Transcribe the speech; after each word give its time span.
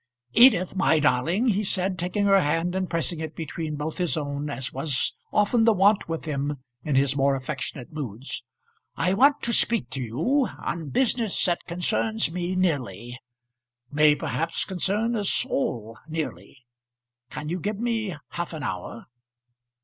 "Edith, 0.33 0.75
my 0.75 0.97
darling," 0.99 1.49
he 1.49 1.63
said, 1.63 1.99
taking 1.99 2.25
her 2.25 2.41
hand 2.41 2.73
and 2.73 2.89
pressing 2.89 3.19
it 3.19 3.35
between 3.35 3.75
both 3.75 3.99
his 3.99 4.17
own 4.17 4.49
as 4.49 4.73
was 4.73 5.13
often 5.31 5.63
the 5.63 5.73
wont 5.75 6.09
with 6.09 6.25
him 6.25 6.57
in 6.83 6.95
his 6.95 7.15
more 7.15 7.35
affectionate 7.35 7.93
moods. 7.93 8.43
"I 8.95 9.13
want 9.13 9.43
to 9.43 9.53
speak 9.53 9.91
to 9.91 10.01
you 10.01 10.49
on 10.59 10.89
business 10.89 11.45
that 11.45 11.65
concerns 11.65 12.31
me 12.31 12.55
nearly; 12.55 13.19
may 13.91 14.15
perhaps 14.15 14.65
concern 14.65 15.15
us 15.15 15.45
all 15.45 15.99
nearly. 16.07 16.65
Can 17.29 17.49
you 17.49 17.59
give 17.59 17.77
me 17.77 18.15
half 18.29 18.53
an 18.53 18.63
hour?" 18.63 19.05